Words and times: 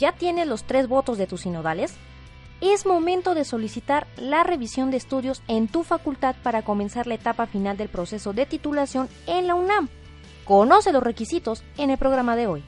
¿Ya 0.00 0.12
tienes 0.12 0.48
los 0.48 0.64
tres 0.64 0.88
votos 0.88 1.18
de 1.18 1.26
tus 1.26 1.42
sinodales? 1.42 1.92
Es 2.62 2.86
momento 2.86 3.34
de 3.34 3.44
solicitar 3.44 4.06
la 4.16 4.42
revisión 4.44 4.90
de 4.90 4.96
estudios 4.96 5.42
en 5.46 5.68
tu 5.68 5.82
facultad 5.82 6.36
para 6.42 6.62
comenzar 6.62 7.06
la 7.06 7.16
etapa 7.16 7.46
final 7.46 7.76
del 7.76 7.90
proceso 7.90 8.32
de 8.32 8.46
titulación 8.46 9.10
en 9.26 9.46
la 9.46 9.54
UNAM. 9.54 9.90
Conoce 10.46 10.90
los 10.92 11.02
requisitos 11.02 11.62
en 11.76 11.90
el 11.90 11.98
programa 11.98 12.34
de 12.34 12.46
hoy. 12.46 12.64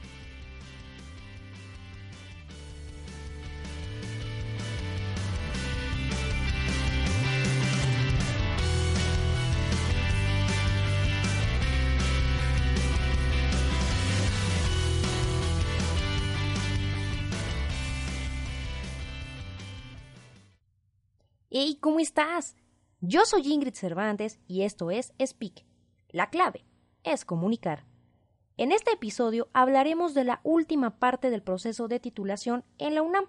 Hey, 21.55 21.77
¿cómo 21.79 21.99
estás? 21.99 22.55
Yo 22.99 23.25
soy 23.25 23.53
Ingrid 23.53 23.75
Cervantes 23.75 24.39
y 24.47 24.63
esto 24.63 24.89
es 24.89 25.13
Speak. 25.23 25.63
La 26.09 26.31
clave 26.31 26.65
es 27.03 27.25
comunicar. 27.25 27.85
En 28.57 28.71
este 28.71 28.93
episodio 28.93 29.49
hablaremos 29.53 30.15
de 30.15 30.23
la 30.23 30.39
última 30.41 30.97
parte 30.97 31.29
del 31.29 31.43
proceso 31.43 31.87
de 31.87 31.99
titulación 31.99 32.63
en 32.79 32.95
la 32.95 33.03
UNAM. 33.03 33.25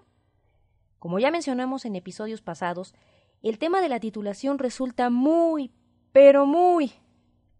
Como 0.97 1.19
ya 1.19 1.29
mencionamos 1.29 1.85
en 1.85 1.95
episodios 1.95 2.41
pasados, 2.41 2.95
el 3.43 3.59
tema 3.59 3.79
de 3.79 3.89
la 3.89 3.99
titulación 3.99 4.57
resulta 4.57 5.11
muy, 5.11 5.71
pero 6.11 6.47
muy 6.47 6.93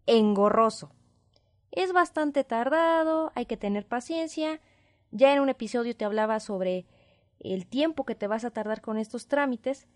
engorroso. 0.06 0.90
Es 1.70 1.92
bastante 1.92 2.42
tardado, 2.42 3.30
hay 3.36 3.46
que 3.46 3.56
tener 3.56 3.86
paciencia. 3.86 4.60
Ya 5.12 5.32
en 5.32 5.38
un 5.38 5.48
episodio 5.48 5.96
te 5.96 6.04
hablaba 6.04 6.40
sobre 6.40 6.86
el 7.38 7.68
tiempo 7.68 8.04
que 8.04 8.16
te 8.16 8.26
vas 8.26 8.44
a 8.44 8.50
tardar 8.50 8.80
con 8.80 8.98
estos 8.98 9.28
trámites, 9.28 9.86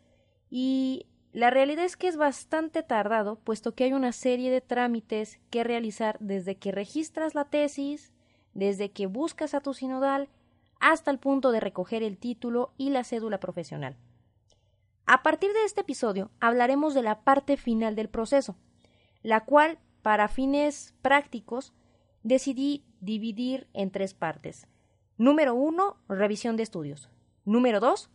y 0.51 1.07
la 1.33 1.51
realidad 1.51 1.85
es 1.85 1.97
que 1.97 2.09
es 2.09 2.17
bastante 2.17 2.83
tardado, 2.83 3.37
puesto 3.37 3.75
que 3.75 3.85
hay 3.85 3.93
una 3.93 4.13
serie 4.13 4.51
de 4.51 4.61
trámites 4.61 5.39
que 5.51 5.63
realizar 5.63 6.19
desde 6.19 6.57
que 6.57 6.73
registras 6.73 7.37
la 7.37 7.45
tesis, 7.45 8.13
desde 8.53 8.91
que 8.91 9.07
buscas 9.07 9.55
a 9.55 9.61
tu 9.61 9.73
sinodal, 9.73 10.29
hasta 10.81 11.11
el 11.11 11.19
punto 11.19 11.53
de 11.53 11.61
recoger 11.61 12.03
el 12.03 12.19
título 12.19 12.73
y 12.77 12.91
la 12.91 13.05
cédula 13.05 13.39
profesional. 13.39 13.97
A 15.07 15.23
partir 15.23 15.53
de 15.53 15.65
este 15.65 15.83
episodio 15.83 16.31
hablaremos 16.41 16.95
de 16.95 17.03
la 17.03 17.21
parte 17.21 17.57
final 17.57 17.95
del 17.95 18.09
proceso, 18.09 18.57
la 19.23 19.45
cual, 19.45 19.79
para 20.03 20.29
fines 20.29 20.95
prácticos, 21.03 21.75
decidí 22.23 22.85
dividir 23.01 23.69
en 23.73 23.91
tres 23.91 24.15
partes. 24.15 24.67
Número 25.17 25.55
uno, 25.55 25.97
revisión 26.09 26.57
de 26.57 26.63
estudios. 26.63 27.11
Número 27.45 27.79
dos, 27.79 28.11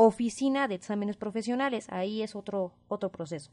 oficina 0.00 0.68
de 0.68 0.76
exámenes 0.76 1.16
profesionales. 1.16 1.88
Ahí 1.90 2.22
es 2.22 2.36
otro, 2.36 2.72
otro 2.86 3.10
proceso. 3.10 3.50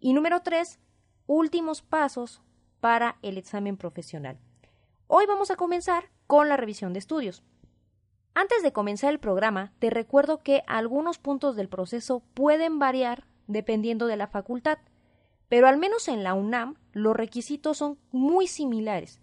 Y 0.00 0.12
número 0.12 0.42
tres, 0.42 0.80
últimos 1.28 1.82
pasos 1.82 2.42
para 2.80 3.16
el 3.22 3.38
examen 3.38 3.76
profesional. 3.76 4.40
Hoy 5.06 5.26
vamos 5.26 5.52
a 5.52 5.56
comenzar 5.56 6.10
con 6.26 6.48
la 6.48 6.56
revisión 6.56 6.94
de 6.94 6.98
estudios. 6.98 7.44
Antes 8.34 8.64
de 8.64 8.72
comenzar 8.72 9.12
el 9.12 9.20
programa, 9.20 9.72
te 9.78 9.88
recuerdo 9.88 10.42
que 10.42 10.64
algunos 10.66 11.18
puntos 11.18 11.54
del 11.54 11.68
proceso 11.68 12.24
pueden 12.34 12.80
variar 12.80 13.28
dependiendo 13.46 14.08
de 14.08 14.16
la 14.16 14.26
facultad, 14.26 14.78
pero 15.48 15.68
al 15.68 15.76
menos 15.76 16.08
en 16.08 16.24
la 16.24 16.34
UNAM 16.34 16.74
los 16.92 17.14
requisitos 17.14 17.78
son 17.78 18.00
muy 18.10 18.48
similares. 18.48 19.20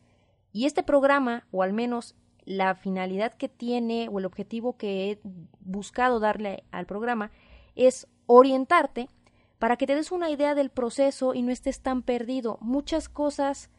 Y 0.53 0.67
este 0.67 0.83
programa, 0.83 1.47
o 1.51 1.63
al 1.63 1.73
menos 1.73 2.15
la 2.51 2.75
finalidad 2.75 3.33
que 3.33 3.47
tiene 3.47 4.09
o 4.11 4.19
el 4.19 4.25
objetivo 4.25 4.75
que 4.75 5.09
he 5.09 5.19
buscado 5.61 6.19
darle 6.19 6.65
al 6.71 6.85
programa 6.85 7.31
es 7.75 8.07
orientarte 8.25 9.07
para 9.57 9.77
que 9.77 9.87
te 9.87 9.95
des 9.95 10.11
una 10.11 10.29
idea 10.29 10.53
del 10.53 10.69
proceso 10.69 11.33
y 11.33 11.43
no 11.43 11.51
estés 11.51 11.81
tan 11.81 12.01
perdido. 12.01 12.57
Muchas 12.59 13.07
cosas 13.07 13.69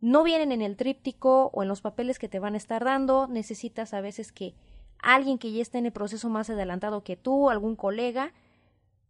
no 0.00 0.24
vienen 0.24 0.50
en 0.50 0.62
el 0.62 0.76
tríptico 0.76 1.50
o 1.52 1.62
en 1.62 1.68
los 1.68 1.82
papeles 1.82 2.18
que 2.18 2.28
te 2.28 2.40
van 2.40 2.54
a 2.54 2.56
estar 2.56 2.84
dando. 2.84 3.28
Necesitas 3.28 3.94
a 3.94 4.00
veces 4.00 4.32
que 4.32 4.54
alguien 4.98 5.38
que 5.38 5.52
ya 5.52 5.62
esté 5.62 5.78
en 5.78 5.86
el 5.86 5.92
proceso 5.92 6.28
más 6.28 6.50
adelantado 6.50 7.04
que 7.04 7.16
tú, 7.16 7.48
algún 7.48 7.76
colega, 7.76 8.32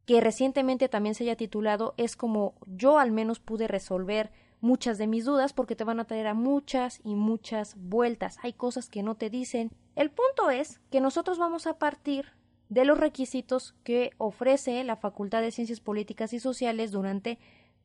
que 0.05 0.21
recientemente 0.21 0.91
también 0.91 1.15
se 1.15 1.25
haya 1.25 1.37
titulado, 1.37 1.95
es 1.97 2.17
como 2.17 2.55
yo 2.67 2.99
al 2.99 3.13
menos 3.13 3.41
pude 3.41 3.67
resolver 3.67 4.31
muchas 4.67 4.99
de 4.99 5.07
mis 5.07 5.25
dudas 5.25 5.53
porque 5.53 5.77
te 5.77 5.85
van 5.85 6.01
a 6.01 6.05
traer 6.05 6.27
a 6.27 6.35
muchas 6.35 7.01
y 7.05 7.15
muchas 7.15 7.77
vueltas. 7.79 8.39
Hay 8.43 8.53
cosas 8.53 8.89
que 8.89 9.03
no 9.03 9.15
te 9.15 9.31
dicen. 9.31 9.71
El 9.95 10.11
punto 10.11 10.51
es 10.51 10.81
que 10.91 11.01
nosotros 11.01 11.39
vamos 11.39 11.67
a 11.67 11.79
partir 11.79 12.27
de 12.69 12.85
los 12.85 12.99
requisitos 12.99 13.75
que 13.85 14.11
ofrece 14.19 14.83
la 14.83 14.97
Facultad 14.97 15.41
de 15.41 15.53
Ciencias 15.53 15.81
Políticas 15.81 16.33
y 16.33 16.41
Sociales 16.41 16.91
durante 16.91 17.39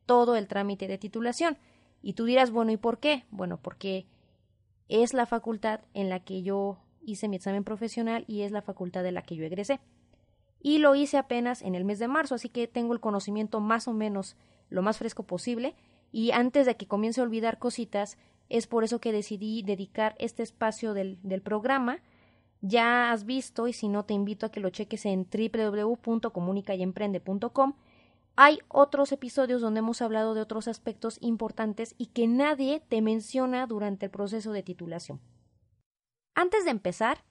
todo 0.06 0.34
el 0.34 0.48
trámite 0.48 0.88
de 0.88 0.98
titulación. 0.98 1.56
Y 2.02 2.14
tú 2.14 2.24
dirás, 2.24 2.50
bueno, 2.50 2.72
¿y 2.72 2.76
por 2.76 2.98
qué? 2.98 3.24
Bueno, 3.30 3.60
porque 3.62 4.06
es 4.88 5.14
la 5.14 5.26
facultad 5.26 5.80
en 5.94 6.08
la 6.08 6.20
que 6.20 6.42
yo 6.42 6.78
hice 7.00 7.28
mi 7.28 7.36
examen 7.36 7.62
profesional 7.62 8.24
y 8.26 8.42
es 8.42 8.50
la 8.50 8.60
facultad 8.60 9.04
de 9.04 9.12
la 9.12 9.22
que 9.22 9.36
yo 9.36 9.44
egresé. 9.44 9.80
Y 10.60 10.78
lo 10.78 10.96
hice 10.96 11.16
apenas 11.16 11.62
en 11.62 11.76
el 11.76 11.84
mes 11.84 12.00
de 12.00 12.08
marzo, 12.08 12.34
así 12.34 12.48
que 12.48 12.66
tengo 12.66 12.92
el 12.92 13.00
conocimiento 13.00 13.60
más 13.60 13.86
o 13.86 13.92
menos 13.92 14.36
lo 14.68 14.82
más 14.82 14.98
fresco 14.98 15.22
posible 15.22 15.76
y 16.12 16.30
antes 16.30 16.66
de 16.66 16.76
que 16.76 16.86
comience 16.86 17.20
a 17.20 17.24
olvidar 17.24 17.58
cositas, 17.58 18.18
es 18.48 18.66
por 18.66 18.84
eso 18.84 19.00
que 19.00 19.12
decidí 19.12 19.62
dedicar 19.62 20.14
este 20.18 20.42
espacio 20.42 20.92
del, 20.92 21.18
del 21.22 21.40
programa. 21.40 22.02
Ya 22.60 23.10
has 23.10 23.24
visto, 23.24 23.66
y 23.66 23.72
si 23.72 23.88
no 23.88 24.04
te 24.04 24.12
invito 24.14 24.46
a 24.46 24.50
que 24.50 24.60
lo 24.60 24.70
cheques 24.70 25.06
en 25.06 25.26
www.comunicayemprende.com. 25.26 27.74
Hay 28.36 28.60
otros 28.68 29.12
episodios 29.12 29.60
donde 29.60 29.80
hemos 29.80 30.00
hablado 30.00 30.34
de 30.34 30.42
otros 30.42 30.68
aspectos 30.68 31.18
importantes 31.20 31.94
y 31.98 32.06
que 32.06 32.26
nadie 32.26 32.80
te 32.80 33.02
menciona 33.02 33.66
durante 33.66 34.06
el 34.06 34.10
proceso 34.10 34.52
de 34.52 34.62
titulación. 34.62 35.20
Antes 36.34 36.64
de 36.64 36.70
empezar, 36.70 37.24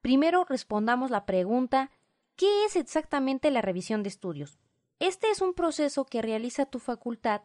primero 0.00 0.44
respondamos 0.44 1.10
la 1.10 1.24
pregunta 1.24 1.90
¿qué 2.36 2.64
es 2.64 2.76
exactamente 2.76 3.50
la 3.50 3.62
revisión 3.62 4.02
de 4.02 4.10
estudios? 4.10 4.58
Este 4.98 5.30
es 5.30 5.40
un 5.40 5.54
proceso 5.54 6.04
que 6.04 6.22
realiza 6.22 6.66
tu 6.66 6.78
facultad 6.78 7.42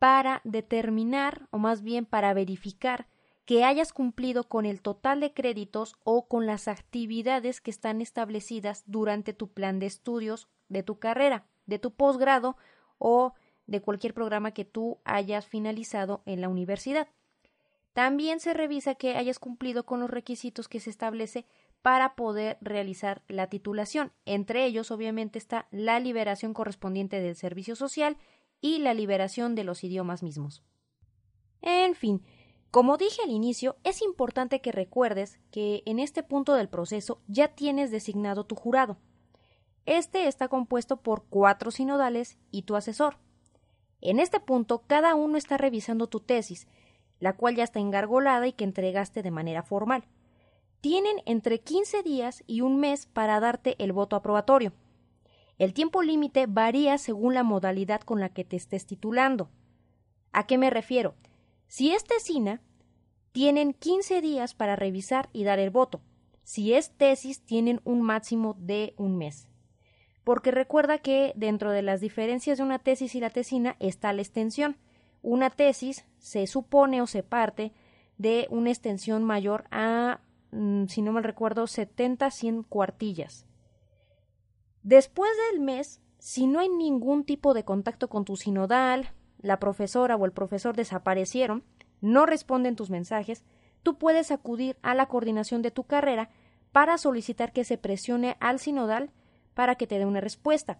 para 0.00 0.40
determinar 0.44 1.46
o 1.50 1.58
más 1.58 1.82
bien 1.82 2.06
para 2.06 2.32
verificar 2.32 3.06
que 3.44 3.64
hayas 3.64 3.92
cumplido 3.92 4.48
con 4.48 4.64
el 4.64 4.80
total 4.80 5.20
de 5.20 5.34
créditos 5.34 5.94
o 6.04 6.26
con 6.26 6.46
las 6.46 6.68
actividades 6.68 7.60
que 7.60 7.70
están 7.70 8.00
establecidas 8.00 8.82
durante 8.86 9.34
tu 9.34 9.52
plan 9.52 9.78
de 9.78 9.86
estudios 9.86 10.48
de 10.68 10.82
tu 10.82 10.98
carrera, 10.98 11.44
de 11.66 11.78
tu 11.78 11.92
posgrado 11.92 12.56
o 12.96 13.34
de 13.66 13.82
cualquier 13.82 14.14
programa 14.14 14.52
que 14.52 14.64
tú 14.64 15.00
hayas 15.04 15.46
finalizado 15.46 16.22
en 16.24 16.40
la 16.40 16.48
universidad. 16.48 17.08
También 17.92 18.40
se 18.40 18.54
revisa 18.54 18.94
que 18.94 19.16
hayas 19.16 19.38
cumplido 19.38 19.84
con 19.84 20.00
los 20.00 20.08
requisitos 20.08 20.66
que 20.66 20.80
se 20.80 20.88
establece 20.88 21.44
para 21.82 22.14
poder 22.14 22.56
realizar 22.62 23.22
la 23.28 23.48
titulación. 23.48 24.12
Entre 24.24 24.64
ellos, 24.64 24.90
obviamente, 24.90 25.38
está 25.38 25.66
la 25.70 26.00
liberación 26.00 26.54
correspondiente 26.54 27.20
del 27.20 27.36
servicio 27.36 27.76
social 27.76 28.16
y 28.60 28.78
la 28.78 28.94
liberación 28.94 29.54
de 29.54 29.64
los 29.64 29.84
idiomas 29.84 30.22
mismos. 30.22 30.62
En 31.62 31.94
fin, 31.94 32.22
como 32.70 32.96
dije 32.96 33.22
al 33.24 33.30
inicio, 33.30 33.76
es 33.82 34.00
importante 34.00 34.60
que 34.60 34.70
recuerdes 34.70 35.40
que 35.50 35.82
en 35.86 35.98
este 35.98 36.22
punto 36.22 36.54
del 36.54 36.68
proceso 36.68 37.20
ya 37.26 37.48
tienes 37.48 37.90
designado 37.90 38.44
tu 38.44 38.54
jurado. 38.54 38.96
Este 39.86 40.28
está 40.28 40.48
compuesto 40.48 40.98
por 40.98 41.24
cuatro 41.28 41.70
sinodales 41.70 42.38
y 42.50 42.62
tu 42.62 42.76
asesor. 42.76 43.16
En 44.00 44.20
este 44.20 44.38
punto, 44.40 44.84
cada 44.86 45.14
uno 45.14 45.36
está 45.36 45.58
revisando 45.58 46.08
tu 46.08 46.20
tesis, 46.20 46.68
la 47.18 47.36
cual 47.36 47.56
ya 47.56 47.64
está 47.64 47.80
engargolada 47.80 48.46
y 48.46 48.52
que 48.52 48.64
entregaste 48.64 49.22
de 49.22 49.30
manera 49.30 49.62
formal. 49.62 50.04
Tienen 50.80 51.22
entre 51.26 51.60
15 51.60 52.02
días 52.02 52.44
y 52.46 52.60
un 52.62 52.78
mes 52.78 53.06
para 53.06 53.40
darte 53.40 53.74
el 53.82 53.92
voto 53.92 54.16
aprobatorio. 54.16 54.72
El 55.60 55.74
tiempo 55.74 56.00
límite 56.00 56.46
varía 56.46 56.96
según 56.96 57.34
la 57.34 57.42
modalidad 57.42 58.00
con 58.00 58.18
la 58.18 58.30
que 58.30 58.44
te 58.44 58.56
estés 58.56 58.86
titulando. 58.86 59.50
¿A 60.32 60.46
qué 60.46 60.56
me 60.56 60.70
refiero? 60.70 61.16
Si 61.66 61.92
es 61.92 62.04
tesina, 62.04 62.62
tienen 63.32 63.74
15 63.74 64.22
días 64.22 64.54
para 64.54 64.74
revisar 64.74 65.28
y 65.34 65.44
dar 65.44 65.58
el 65.58 65.68
voto. 65.68 66.00
Si 66.44 66.72
es 66.72 66.96
tesis, 66.96 67.42
tienen 67.42 67.82
un 67.84 68.00
máximo 68.00 68.56
de 68.58 68.94
un 68.96 69.18
mes. 69.18 69.48
Porque 70.24 70.50
recuerda 70.50 70.96
que 70.96 71.34
dentro 71.36 71.72
de 71.72 71.82
las 71.82 72.00
diferencias 72.00 72.56
de 72.56 72.64
una 72.64 72.78
tesis 72.78 73.14
y 73.14 73.20
la 73.20 73.28
tesina 73.28 73.76
está 73.80 74.14
la 74.14 74.22
extensión. 74.22 74.78
Una 75.20 75.50
tesis 75.50 76.06
se 76.16 76.46
supone 76.46 77.02
o 77.02 77.06
se 77.06 77.22
parte 77.22 77.74
de 78.16 78.46
una 78.48 78.70
extensión 78.70 79.24
mayor 79.24 79.64
a, 79.70 80.22
mm, 80.52 80.86
si 80.86 81.02
no 81.02 81.12
me 81.12 81.20
recuerdo, 81.20 81.66
70-100 81.66 82.62
cuartillas. 82.62 83.44
Después 84.82 85.30
del 85.50 85.60
mes, 85.60 86.00
si 86.18 86.46
no 86.46 86.60
hay 86.60 86.68
ningún 86.68 87.24
tipo 87.24 87.54
de 87.54 87.64
contacto 87.64 88.08
con 88.08 88.24
tu 88.24 88.36
sinodal, 88.36 89.10
la 89.38 89.58
profesora 89.58 90.16
o 90.16 90.24
el 90.24 90.32
profesor 90.32 90.76
desaparecieron, 90.76 91.64
no 92.00 92.26
responden 92.26 92.76
tus 92.76 92.90
mensajes, 92.90 93.44
tú 93.82 93.98
puedes 93.98 94.30
acudir 94.30 94.76
a 94.82 94.94
la 94.94 95.06
coordinación 95.06 95.62
de 95.62 95.70
tu 95.70 95.84
carrera 95.84 96.30
para 96.72 96.98
solicitar 96.98 97.52
que 97.52 97.64
se 97.64 97.78
presione 97.78 98.36
al 98.40 98.58
sinodal 98.58 99.10
para 99.54 99.74
que 99.74 99.86
te 99.86 99.98
dé 99.98 100.06
una 100.06 100.20
respuesta. 100.20 100.78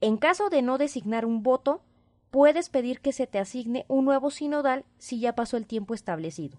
En 0.00 0.16
caso 0.16 0.48
de 0.48 0.62
no 0.62 0.78
designar 0.78 1.26
un 1.26 1.42
voto, 1.42 1.82
puedes 2.30 2.70
pedir 2.70 3.00
que 3.00 3.12
se 3.12 3.26
te 3.26 3.38
asigne 3.38 3.84
un 3.88 4.04
nuevo 4.04 4.30
sinodal 4.30 4.84
si 4.98 5.20
ya 5.20 5.34
pasó 5.34 5.56
el 5.56 5.66
tiempo 5.66 5.94
establecido. 5.94 6.58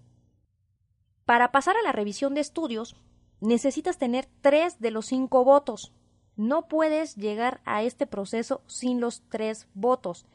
Para 1.24 1.52
pasar 1.52 1.76
a 1.76 1.82
la 1.82 1.92
revisión 1.92 2.34
de 2.34 2.40
estudios, 2.40 2.96
necesitas 3.40 3.98
tener 3.98 4.28
tres 4.40 4.80
de 4.80 4.90
los 4.90 5.06
cinco 5.06 5.44
votos. 5.44 5.92
No 6.36 6.68
puedes 6.68 7.16
llegar 7.16 7.60
a 7.64 7.82
este 7.82 8.06
proceso 8.06 8.62
sin 8.66 9.00
los 9.00 9.22
tres 9.28 9.68
votos. 9.74 10.26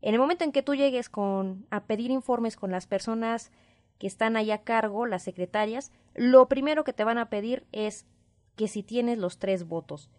En 0.00 0.14
el 0.14 0.20
momento 0.20 0.44
en 0.44 0.52
que 0.52 0.62
tú 0.62 0.74
llegues 0.74 1.08
con, 1.08 1.66
a 1.70 1.84
pedir 1.84 2.10
informes 2.10 2.56
con 2.56 2.70
las 2.70 2.86
personas 2.86 3.50
que 3.98 4.06
están 4.06 4.36
ahí 4.36 4.50
a 4.50 4.62
cargo, 4.62 5.06
las 5.06 5.22
secretarias, 5.22 5.92
lo 6.14 6.48
primero 6.48 6.84
que 6.84 6.92
te 6.92 7.04
van 7.04 7.18
a 7.18 7.30
pedir 7.30 7.66
es 7.72 8.06
que 8.56 8.68
si 8.68 8.82
tienes 8.82 9.18
los 9.18 9.38
tres 9.38 9.66
votos. 9.66 10.10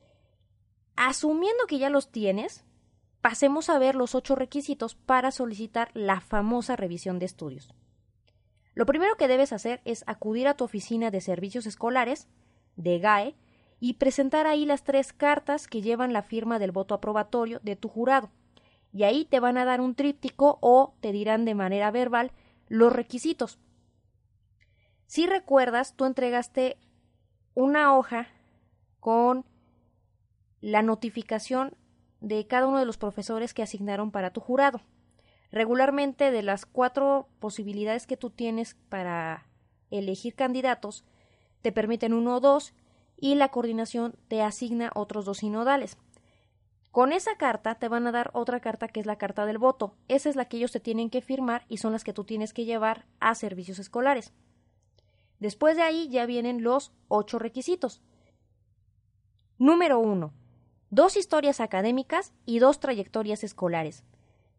Asumiendo 0.95 1.65
que 1.67 1.77
ya 1.77 1.89
los 1.89 2.11
tienes, 2.11 2.65
pasemos 3.21 3.69
a 3.69 3.79
ver 3.79 3.95
los 3.95 4.15
ocho 4.15 4.35
requisitos 4.35 4.95
para 4.95 5.31
solicitar 5.31 5.89
la 5.93 6.21
famosa 6.21 6.75
revisión 6.75 7.19
de 7.19 7.25
estudios. 7.25 7.73
Lo 8.73 8.85
primero 8.85 9.15
que 9.17 9.27
debes 9.27 9.53
hacer 9.53 9.81
es 9.85 10.03
acudir 10.07 10.47
a 10.47 10.55
tu 10.55 10.63
oficina 10.63 11.09
de 11.09 11.21
servicios 11.21 11.65
escolares, 11.65 12.27
de 12.75 12.99
GAE, 12.99 13.35
y 13.79 13.93
presentar 13.93 14.47
ahí 14.47 14.65
las 14.65 14.83
tres 14.83 15.13
cartas 15.13 15.67
que 15.67 15.81
llevan 15.81 16.13
la 16.13 16.23
firma 16.23 16.59
del 16.59 16.71
voto 16.71 16.95
aprobatorio 16.95 17.59
de 17.61 17.75
tu 17.75 17.89
jurado. 17.89 18.31
Y 18.91 19.03
ahí 19.03 19.25
te 19.25 19.39
van 19.39 19.57
a 19.57 19.65
dar 19.65 19.81
un 19.81 19.95
tríptico 19.95 20.57
o 20.61 20.95
te 21.01 21.11
dirán 21.11 21.45
de 21.45 21.55
manera 21.55 21.91
verbal 21.91 22.31
los 22.67 22.91
requisitos. 22.91 23.59
Si 25.05 25.27
recuerdas, 25.27 25.95
tú 25.95 26.05
entregaste 26.05 26.77
una 27.53 27.95
hoja 27.95 28.27
con 28.99 29.45
la 30.61 30.81
notificación 30.81 31.75
de 32.19 32.47
cada 32.47 32.67
uno 32.67 32.79
de 32.79 32.85
los 32.85 32.97
profesores 32.97 33.53
que 33.53 33.63
asignaron 33.63 34.11
para 34.11 34.31
tu 34.31 34.41
jurado. 34.41 34.81
Regularmente 35.51 36.31
de 36.31 36.41
las 36.41 36.65
cuatro 36.65 37.29
posibilidades 37.39 38.05
que 38.05 38.17
tú 38.17 38.31
tienes 38.31 38.75
para 38.89 39.47
elegir 39.91 40.35
candidatos, 40.35 41.05
te 41.61 41.71
permiten 41.71 42.13
uno 42.13 42.35
o 42.35 42.39
dos 42.39 42.73
y 43.17 43.35
la 43.35 43.49
coordinación 43.49 44.15
te 44.27 44.41
asigna 44.41 44.91
otros 44.95 45.25
dos 45.25 45.39
sinodales. 45.39 45.97
Con 46.91 47.13
esa 47.13 47.35
carta 47.35 47.75
te 47.75 47.89
van 47.89 48.07
a 48.07 48.11
dar 48.11 48.31
otra 48.33 48.59
carta 48.59 48.87
que 48.87 48.99
es 48.99 49.05
la 49.05 49.17
carta 49.17 49.45
del 49.45 49.57
voto. 49.57 49.95
Esa 50.07 50.29
es 50.29 50.35
la 50.35 50.45
que 50.45 50.57
ellos 50.57 50.71
te 50.71 50.79
tienen 50.79 51.09
que 51.09 51.21
firmar 51.21 51.65
y 51.67 51.77
son 51.77 51.91
las 51.91 52.03
que 52.03 52.13
tú 52.13 52.23
tienes 52.23 52.53
que 52.53 52.65
llevar 52.65 53.05
a 53.19 53.35
servicios 53.35 53.79
escolares. 53.79 54.33
Después 55.39 55.75
de 55.75 55.83
ahí 55.83 56.09
ya 56.09 56.25
vienen 56.25 56.63
los 56.63 56.91
ocho 57.07 57.37
requisitos. 57.37 58.01
Número 59.59 59.99
uno. 59.99 60.33
Dos 60.89 61.17
historias 61.17 61.59
académicas 61.59 62.33
y 62.45 62.59
dos 62.59 62.79
trayectorias 62.79 63.43
escolares. 63.43 64.03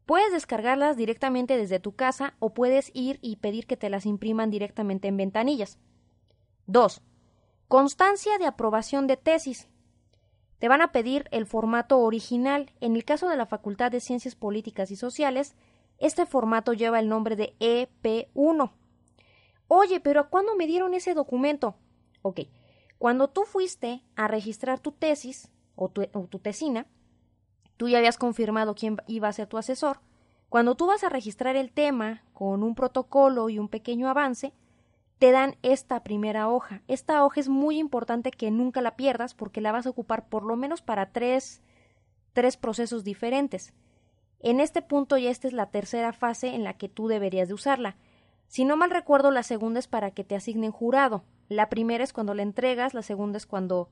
Puedes 0.07 0.33
descargarlas 0.33 0.97
directamente 0.97 1.57
desde 1.57 1.81
tu 1.81 1.97
casa 1.97 2.35
o 2.39 2.55
puedes 2.55 2.91
ir 2.95 3.19
y 3.21 3.37
pedir 3.37 3.67
que 3.67 3.77
te 3.77 3.91
las 3.91 4.07
impriman 4.07 4.51
directamente 4.51 5.09
en 5.09 5.17
ventanillas. 5.17 5.79
2. 6.67 7.03
Constancia 7.69 8.39
de 8.39 8.47
aprobación 8.47 9.07
de 9.07 9.19
tesis. 9.19 9.69
Te 10.59 10.69
van 10.69 10.81
a 10.81 10.91
pedir 10.91 11.29
el 11.33 11.45
formato 11.45 11.99
original. 11.99 12.73
En 12.81 12.97
el 12.97 13.05
caso 13.05 13.29
de 13.29 13.37
la 13.37 13.45
Facultad 13.45 13.91
de 13.91 14.01
Ciencias 14.01 14.35
Políticas 14.35 14.91
y 14.91 14.97
Sociales, 14.97 15.55
este 15.99 16.25
formato 16.25 16.73
lleva 16.73 16.99
el 16.99 17.11
nombre 17.11 17.37
de 17.37 17.55
EP1. 17.61 18.73
Oye, 19.67 20.01
pero 20.01 20.31
¿cuándo 20.31 20.57
me 20.57 20.67
dieron 20.67 20.95
ese 20.95 21.13
documento? 21.13 21.77
Ok, 22.23 22.41
cuando 22.97 23.29
tú 23.29 23.43
fuiste 23.43 24.03
a 24.17 24.29
registrar 24.29 24.81
tu 24.81 24.93
tesis 24.93 25.51
o 25.75 25.91
tu, 25.91 26.09
o 26.15 26.27
tu 26.27 26.39
tesina, 26.39 26.87
tú 27.77 27.91
ya 27.91 27.99
habías 27.99 28.17
confirmado 28.17 28.75
quién 28.75 28.97
iba 29.09 29.29
a 29.29 29.33
ser 29.35 29.47
tu 29.47 29.59
asesor. 29.59 30.01
Cuando 30.49 30.75
tú 30.75 30.87
vas 30.87 31.05
a 31.05 31.11
registrar 31.11 31.55
el 31.55 31.71
tema 31.71 32.23
con 32.33 32.63
un 32.63 32.75
protocolo 32.75 33.51
y 33.51 33.59
un 33.59 33.69
pequeño 33.69 34.09
avance, 34.09 34.55
te 35.19 35.33
dan 35.33 35.57
esta 35.63 36.03
primera 36.03 36.49
hoja. 36.49 36.83
Esta 36.89 37.25
hoja 37.25 37.41
es 37.41 37.49
muy 37.49 37.79
importante 37.79 38.31
que 38.31 38.51
nunca 38.51 38.81
la 38.81 38.97
pierdas 38.97 39.35
porque 39.35 39.61
la 39.61 39.73
vas 39.73 39.87
a 39.87 39.91
ocupar 39.91 40.29
por 40.29 40.45
lo 40.45 40.57
menos 40.57 40.81
para 40.81 41.11
tres, 41.11 41.61
tres 42.33 42.57
procesos 42.57 43.05
diferentes. 43.05 43.75
En 44.41 44.61
este 44.61 44.83
punto 44.83 45.17
ya 45.17 45.31
esta 45.31 45.49
es 45.49 45.53
la 45.53 45.71
tercera 45.71 46.13
fase 46.13 46.55
en 46.55 46.63
la 46.63 46.75
que 46.75 46.89
tú 46.89 47.09
deberías 47.09 47.49
de 47.49 47.55
usarla. 47.55 47.97
Si 48.47 48.65
no 48.65 48.77
mal 48.77 48.91
recuerdo, 48.91 49.31
la 49.31 49.43
segunda 49.43 49.81
es 49.81 49.89
para 49.89 50.13
que 50.13 50.25
te 50.25 50.37
asignen 50.37 50.71
jurado. 50.71 51.25
La 51.49 51.69
primera 51.69 52.05
es 52.05 52.13
cuando 52.13 52.35
la 52.35 52.43
entregas, 52.43 52.95
la 52.95 53.03
segunda 53.03 53.39
es 53.39 53.47
cuando 53.47 53.89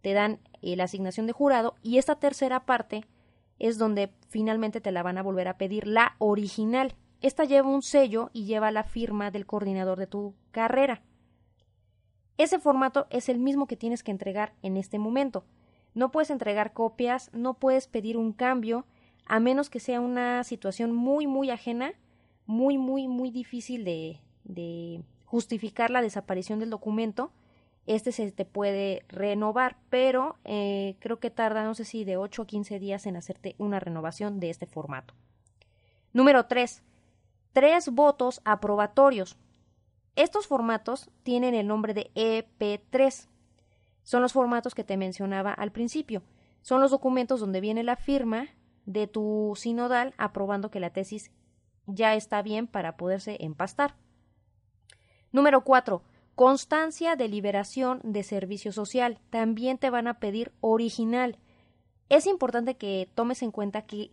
te 0.00 0.12
dan 0.12 0.38
eh, 0.62 0.76
la 0.76 0.84
asignación 0.84 1.26
de 1.26 1.32
jurado 1.32 1.74
y 1.82 1.98
esta 1.98 2.14
tercera 2.14 2.64
parte 2.64 3.04
es 3.58 3.78
donde 3.78 4.12
finalmente 4.28 4.80
te 4.80 4.92
la 4.92 5.02
van 5.02 5.18
a 5.18 5.22
volver 5.22 5.48
a 5.48 5.58
pedir 5.58 5.88
la 5.88 6.14
original. 6.18 6.94
Esta 7.20 7.44
lleva 7.44 7.68
un 7.68 7.82
sello 7.82 8.30
y 8.32 8.44
lleva 8.44 8.70
la 8.70 8.84
firma 8.84 9.30
del 9.30 9.46
coordinador 9.46 9.98
de 9.98 10.06
tu 10.06 10.34
carrera. 10.50 11.02
Ese 12.36 12.58
formato 12.58 13.06
es 13.10 13.28
el 13.28 13.38
mismo 13.38 13.66
que 13.66 13.76
tienes 13.76 14.02
que 14.02 14.12
entregar 14.12 14.54
en 14.62 14.76
este 14.76 14.98
momento. 14.98 15.44
No 15.94 16.10
puedes 16.10 16.30
entregar 16.30 16.72
copias, 16.72 17.30
no 17.32 17.54
puedes 17.54 17.88
pedir 17.88 18.16
un 18.16 18.32
cambio, 18.32 18.86
a 19.26 19.40
menos 19.40 19.70
que 19.70 19.80
sea 19.80 20.00
una 20.00 20.44
situación 20.44 20.94
muy, 20.94 21.26
muy 21.26 21.50
ajena 21.50 21.94
muy, 22.48 22.78
muy, 22.78 23.06
muy 23.08 23.30
difícil 23.30 23.84
de, 23.84 25.04
justificar 25.26 25.90
la 25.90 26.00
desaparición 26.00 26.58
del 26.58 26.70
documento, 26.70 27.30
este 27.86 28.10
se 28.12 28.32
te 28.32 28.46
puede 28.46 29.04
renovar, 29.08 29.76
pero 29.90 30.38
eh, 30.44 30.96
creo 31.00 31.20
que 31.20 31.28
tarda, 31.28 31.64
no 31.64 31.74
sé 31.74 31.84
si 31.84 32.04
de 32.04 32.16
8 32.16 32.42
a 32.42 32.46
15 32.46 32.78
días 32.78 33.06
en 33.06 33.16
hacerte 33.16 33.54
una 33.58 33.78
renovación 33.78 34.40
de 34.40 34.48
este 34.48 34.64
formato. 34.64 35.12
Número 36.14 36.46
3. 36.46 36.82
Tres 37.58 37.88
votos 37.88 38.40
aprobatorios. 38.44 39.36
Estos 40.14 40.46
formatos 40.46 41.10
tienen 41.24 41.56
el 41.56 41.66
nombre 41.66 41.92
de 41.92 42.12
EP3. 42.14 43.26
Son 44.04 44.22
los 44.22 44.32
formatos 44.32 44.76
que 44.76 44.84
te 44.84 44.96
mencionaba 44.96 45.54
al 45.54 45.72
principio. 45.72 46.22
Son 46.62 46.80
los 46.80 46.92
documentos 46.92 47.40
donde 47.40 47.60
viene 47.60 47.82
la 47.82 47.96
firma 47.96 48.46
de 48.86 49.08
tu 49.08 49.54
sinodal 49.56 50.14
aprobando 50.18 50.70
que 50.70 50.78
la 50.78 50.90
tesis 50.90 51.32
ya 51.86 52.14
está 52.14 52.42
bien 52.42 52.68
para 52.68 52.96
poderse 52.96 53.38
empastar. 53.40 53.96
Número 55.32 55.64
4. 55.64 56.00
Constancia 56.36 57.16
de 57.16 57.26
liberación 57.26 57.98
de 58.04 58.22
servicio 58.22 58.70
social. 58.70 59.18
También 59.30 59.78
te 59.78 59.90
van 59.90 60.06
a 60.06 60.20
pedir 60.20 60.52
original. 60.60 61.40
Es 62.08 62.28
importante 62.28 62.76
que 62.76 63.10
tomes 63.16 63.42
en 63.42 63.50
cuenta 63.50 63.82
que 63.82 64.12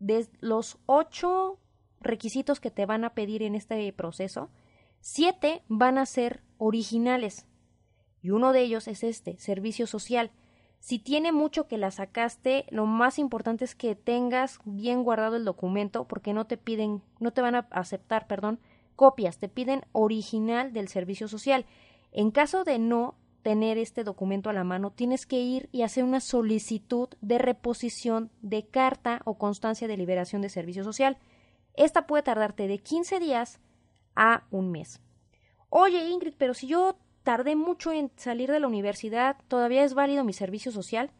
de 0.00 0.28
los 0.42 0.76
ocho 0.84 1.58
requisitos 2.00 2.60
que 2.60 2.70
te 2.70 2.86
van 2.86 3.04
a 3.04 3.14
pedir 3.14 3.42
en 3.42 3.54
este 3.54 3.92
proceso, 3.92 4.50
siete 5.00 5.62
van 5.68 5.98
a 5.98 6.06
ser 6.06 6.42
originales. 6.58 7.46
Y 8.20 8.30
uno 8.30 8.52
de 8.52 8.62
ellos 8.62 8.88
es 8.88 9.04
este, 9.04 9.38
servicio 9.38 9.86
social. 9.86 10.30
Si 10.80 10.98
tiene 10.98 11.32
mucho 11.32 11.66
que 11.66 11.78
la 11.78 11.90
sacaste, 11.90 12.66
lo 12.70 12.86
más 12.86 13.18
importante 13.18 13.64
es 13.64 13.74
que 13.74 13.94
tengas 13.94 14.60
bien 14.64 15.02
guardado 15.02 15.36
el 15.36 15.44
documento 15.44 16.06
porque 16.06 16.32
no 16.32 16.46
te 16.46 16.56
piden, 16.56 17.02
no 17.18 17.32
te 17.32 17.40
van 17.40 17.56
a 17.56 17.68
aceptar, 17.70 18.26
perdón, 18.26 18.60
copias, 18.96 19.38
te 19.38 19.48
piden 19.48 19.84
original 19.92 20.72
del 20.72 20.88
servicio 20.88 21.28
social. 21.28 21.66
En 22.12 22.30
caso 22.30 22.64
de 22.64 22.78
no 22.78 23.16
tener 23.42 23.78
este 23.78 24.04
documento 24.04 24.50
a 24.50 24.52
la 24.52 24.64
mano, 24.64 24.90
tienes 24.90 25.26
que 25.26 25.40
ir 25.40 25.68
y 25.72 25.82
hacer 25.82 26.04
una 26.04 26.20
solicitud 26.20 27.08
de 27.20 27.38
reposición 27.38 28.30
de 28.42 28.66
carta 28.66 29.22
o 29.24 29.38
constancia 29.38 29.88
de 29.88 29.96
liberación 29.96 30.42
de 30.42 30.48
servicio 30.48 30.84
social. 30.84 31.16
Esta 31.78 32.08
puede 32.08 32.24
tardarte 32.24 32.66
de 32.66 32.78
15 32.78 33.20
días 33.20 33.60
a 34.16 34.42
un 34.50 34.72
mes. 34.72 35.00
Oye, 35.70 36.08
Ingrid, 36.08 36.34
pero 36.36 36.52
si 36.52 36.66
yo 36.66 36.96
tardé 37.22 37.54
mucho 37.54 37.92
en 37.92 38.10
salir 38.16 38.50
de 38.50 38.58
la 38.58 38.66
universidad, 38.66 39.36
¿todavía 39.46 39.84
es 39.84 39.94
válido 39.94 40.24
mi 40.24 40.32
servicio 40.32 40.72
social? 40.72 41.12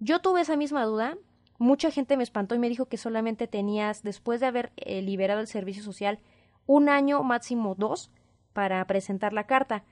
Yo 0.00 0.18
tuve 0.18 0.40
esa 0.40 0.56
misma 0.56 0.84
duda. 0.84 1.16
Mucha 1.58 1.92
gente 1.92 2.16
me 2.16 2.24
espantó 2.24 2.56
y 2.56 2.58
me 2.58 2.68
dijo 2.68 2.86
que 2.86 2.96
solamente 2.96 3.46
tenías, 3.46 4.02
después 4.02 4.40
de 4.40 4.46
haber 4.46 4.72
eh, 4.74 5.02
liberado 5.02 5.40
el 5.40 5.46
servicio 5.46 5.84
social, 5.84 6.18
un 6.66 6.88
año, 6.88 7.22
máximo 7.22 7.76
dos, 7.76 8.10
para 8.52 8.84
presentar 8.88 9.32
la 9.32 9.46
carta. 9.46 9.84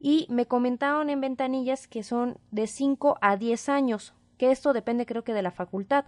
Y 0.00 0.26
me 0.30 0.46
comentaron 0.46 1.10
en 1.10 1.20
ventanillas 1.20 1.88
que 1.88 2.02
son 2.02 2.38
de 2.50 2.68
5 2.68 3.18
a 3.20 3.36
10 3.36 3.68
años, 3.68 4.14
que 4.38 4.50
esto 4.50 4.72
depende 4.72 5.04
creo 5.04 5.24
que 5.24 5.34
de 5.34 5.42
la 5.42 5.50
facultad. 5.50 6.06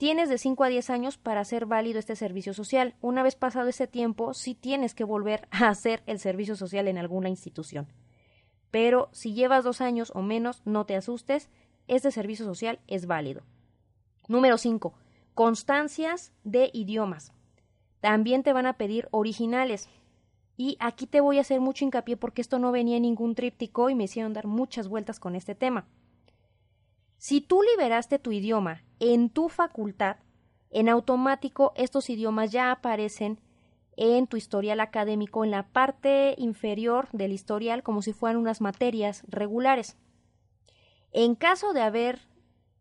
Tienes 0.00 0.30
de 0.30 0.38
5 0.38 0.64
a 0.64 0.68
10 0.70 0.88
años 0.88 1.18
para 1.18 1.42
hacer 1.42 1.66
válido 1.66 1.98
este 1.98 2.16
servicio 2.16 2.54
social. 2.54 2.94
Una 3.02 3.22
vez 3.22 3.34
pasado 3.34 3.68
ese 3.68 3.86
tiempo, 3.86 4.32
sí 4.32 4.54
tienes 4.54 4.94
que 4.94 5.04
volver 5.04 5.46
a 5.50 5.68
hacer 5.68 6.02
el 6.06 6.18
servicio 6.18 6.56
social 6.56 6.88
en 6.88 6.96
alguna 6.96 7.28
institución. 7.28 7.86
Pero 8.70 9.10
si 9.12 9.34
llevas 9.34 9.62
dos 9.62 9.82
años 9.82 10.10
o 10.14 10.22
menos, 10.22 10.62
no 10.64 10.86
te 10.86 10.96
asustes, 10.96 11.50
este 11.86 12.10
servicio 12.12 12.46
social 12.46 12.80
es 12.86 13.04
válido. 13.04 13.42
Número 14.26 14.56
5. 14.56 14.94
Constancias 15.34 16.32
de 16.44 16.70
idiomas. 16.72 17.34
También 18.00 18.42
te 18.42 18.54
van 18.54 18.64
a 18.64 18.78
pedir 18.78 19.06
originales. 19.10 19.90
Y 20.56 20.78
aquí 20.80 21.06
te 21.06 21.20
voy 21.20 21.36
a 21.36 21.42
hacer 21.42 21.60
mucho 21.60 21.84
hincapié 21.84 22.16
porque 22.16 22.40
esto 22.40 22.58
no 22.58 22.72
venía 22.72 22.96
en 22.96 23.02
ningún 23.02 23.34
tríptico 23.34 23.90
y 23.90 23.94
me 23.94 24.04
hicieron 24.04 24.32
dar 24.32 24.46
muchas 24.46 24.88
vueltas 24.88 25.20
con 25.20 25.36
este 25.36 25.54
tema. 25.54 25.86
Si 27.20 27.42
tú 27.42 27.60
liberaste 27.62 28.18
tu 28.18 28.32
idioma 28.32 28.82
en 28.98 29.28
tu 29.28 29.50
facultad, 29.50 30.16
en 30.70 30.88
automático 30.88 31.74
estos 31.76 32.08
idiomas 32.08 32.50
ya 32.50 32.72
aparecen 32.72 33.38
en 33.98 34.26
tu 34.26 34.38
historial 34.38 34.80
académico 34.80 35.44
en 35.44 35.50
la 35.50 35.68
parte 35.68 36.34
inferior 36.38 37.08
del 37.12 37.32
historial 37.32 37.82
como 37.82 38.00
si 38.00 38.14
fueran 38.14 38.40
unas 38.40 38.62
materias 38.62 39.22
regulares. 39.28 39.98
En 41.12 41.34
caso 41.34 41.74
de 41.74 41.82
haber 41.82 42.20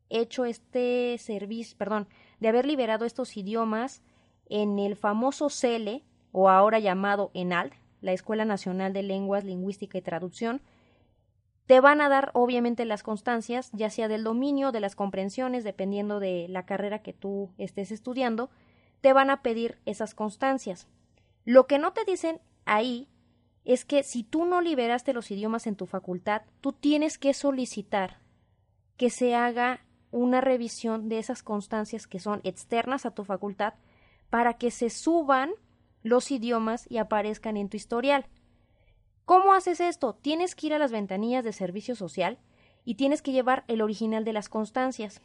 hecho 0.08 0.46
este 0.46 1.18
servicio, 1.18 1.78
perdón, 1.78 2.08
de 2.40 2.48
haber 2.48 2.66
liberado 2.66 3.04
estos 3.04 3.36
idiomas 3.36 4.04
en 4.46 4.80
el 4.80 4.96
famoso 4.96 5.50
CELE, 5.50 6.06
o 6.32 6.48
ahora 6.48 6.80
llamado 6.80 7.30
ENALD, 7.34 7.74
la 8.00 8.14
Escuela 8.14 8.46
Nacional 8.46 8.94
de 8.94 9.04
Lenguas, 9.04 9.44
Lingüística 9.44 9.98
y 9.98 10.02
Traducción, 10.02 10.62
te 11.70 11.82
van 11.82 12.02
a 12.02 12.10
dar 12.10 12.32
obviamente 12.34 12.84
las 12.84 13.04
constancias, 13.04 13.70
ya 13.74 13.92
sea 13.92 14.08
del 14.08 14.24
dominio, 14.24 14.72
de 14.72 14.80
las 14.80 14.96
comprensiones, 14.96 15.64
dependiendo 15.64 16.20
de 16.20 16.48
la 16.50 16.66
carrera 16.66 17.04
que 17.04 17.14
tú 17.14 17.52
estés 17.60 17.92
estudiando, 17.92 18.50
te 19.02 19.14
van 19.14 19.30
a 19.30 19.44
pedir 19.44 19.78
esas 19.86 20.16
constancias. 20.16 20.88
Lo 21.46 21.68
que 21.68 21.78
no 21.78 21.94
te 21.94 22.06
dicen 22.06 22.42
ahí 22.66 23.08
es 23.66 23.86
que 23.86 24.02
si 24.02 24.24
tú 24.24 24.46
no 24.46 24.62
liberaste 24.62 25.14
los 25.14 25.30
idiomas 25.30 25.68
en 25.68 25.76
tu 25.76 25.86
facultad, 25.86 26.42
tú 26.60 26.74
tienes 26.74 27.20
que 27.20 27.36
solicitar 27.36 28.20
que 28.98 29.12
se 29.12 29.36
haga 29.36 29.86
una 30.10 30.42
revisión 30.42 31.08
de 31.08 31.20
esas 31.20 31.44
constancias 31.44 32.08
que 32.08 32.18
son 32.18 32.42
externas 32.44 33.06
a 33.06 33.12
tu 33.12 33.26
facultad 33.26 33.76
para 34.32 34.56
que 34.56 34.72
se 34.72 34.90
suban 34.90 35.52
los 36.02 36.32
idiomas 36.32 36.88
y 36.90 36.98
aparezcan 36.98 37.58
en 37.58 37.70
tu 37.70 37.78
historial. 37.78 38.26
¿Cómo 39.30 39.54
haces 39.54 39.80
esto? 39.80 40.16
Tienes 40.16 40.56
que 40.56 40.66
ir 40.66 40.74
a 40.74 40.80
las 40.80 40.92
ventanillas 40.92 41.44
de 41.44 41.54
servicio 41.54 41.96
social 41.96 42.40
y 42.84 42.96
tienes 42.96 43.22
que 43.22 43.32
llevar 43.32 43.64
el 43.68 43.84
original 43.84 44.26
de 44.26 44.34
las 44.34 44.50
constancias. 44.50 45.22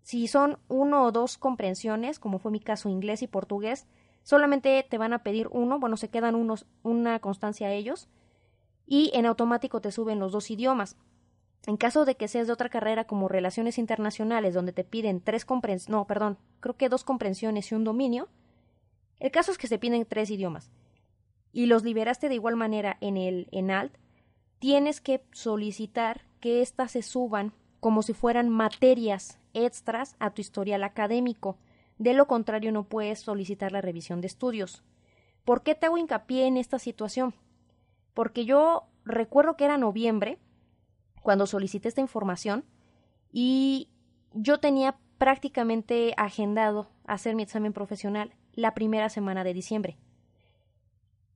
Si 0.00 0.28
son 0.28 0.60
uno 0.68 1.02
o 1.02 1.10
dos 1.10 1.38
comprensiones, 1.38 2.20
como 2.20 2.38
fue 2.38 2.52
mi 2.52 2.60
caso 2.60 2.88
inglés 2.88 3.20
y 3.22 3.26
portugués, 3.26 3.88
solamente 4.22 4.86
te 4.88 4.96
van 4.96 5.12
a 5.12 5.24
pedir 5.24 5.48
uno, 5.50 5.80
bueno, 5.80 5.96
se 5.96 6.08
quedan 6.08 6.36
unos, 6.36 6.66
una 6.84 7.18
constancia 7.18 7.66
a 7.66 7.72
ellos, 7.72 8.08
y 8.86 9.10
en 9.12 9.26
automático 9.26 9.80
te 9.80 9.90
suben 9.90 10.20
los 10.20 10.30
dos 10.30 10.52
idiomas. 10.52 10.96
En 11.66 11.76
caso 11.76 12.04
de 12.04 12.14
que 12.14 12.28
seas 12.28 12.46
de 12.46 12.52
otra 12.52 12.68
carrera 12.68 13.08
como 13.08 13.26
Relaciones 13.26 13.76
Internacionales, 13.76 14.54
donde 14.54 14.72
te 14.72 14.84
piden 14.84 15.20
tres 15.20 15.44
comprensiones, 15.44 15.88
no, 15.88 16.06
perdón, 16.06 16.38
creo 16.60 16.76
que 16.76 16.88
dos 16.88 17.02
comprensiones 17.02 17.72
y 17.72 17.74
un 17.74 17.82
dominio, 17.82 18.28
el 19.18 19.32
caso 19.32 19.50
es 19.50 19.58
que 19.58 19.66
se 19.66 19.80
piden 19.80 20.06
tres 20.06 20.30
idiomas 20.30 20.70
y 21.58 21.66
los 21.66 21.82
liberaste 21.82 22.28
de 22.28 22.36
igual 22.36 22.54
manera 22.54 22.98
en 23.00 23.16
el 23.16 23.48
ENALT, 23.50 23.92
tienes 24.60 25.00
que 25.00 25.24
solicitar 25.32 26.20
que 26.38 26.62
éstas 26.62 26.92
se 26.92 27.02
suban 27.02 27.52
como 27.80 28.02
si 28.02 28.12
fueran 28.12 28.48
materias 28.48 29.40
extras 29.54 30.14
a 30.20 30.30
tu 30.30 30.40
historial 30.40 30.84
académico. 30.84 31.58
De 31.98 32.14
lo 32.14 32.28
contrario, 32.28 32.70
no 32.70 32.84
puedes 32.84 33.18
solicitar 33.18 33.72
la 33.72 33.80
revisión 33.80 34.20
de 34.20 34.28
estudios. 34.28 34.84
¿Por 35.44 35.64
qué 35.64 35.74
te 35.74 35.86
hago 35.86 35.98
hincapié 35.98 36.46
en 36.46 36.58
esta 36.58 36.78
situación? 36.78 37.34
Porque 38.14 38.44
yo 38.44 38.84
recuerdo 39.04 39.56
que 39.56 39.64
era 39.64 39.78
noviembre 39.78 40.38
cuando 41.22 41.44
solicité 41.48 41.88
esta 41.88 42.00
información 42.00 42.66
y 43.32 43.88
yo 44.32 44.60
tenía 44.60 44.96
prácticamente 45.18 46.14
agendado 46.18 46.88
hacer 47.04 47.34
mi 47.34 47.42
examen 47.42 47.72
profesional 47.72 48.32
la 48.52 48.74
primera 48.74 49.08
semana 49.08 49.42
de 49.42 49.54
diciembre. 49.54 49.98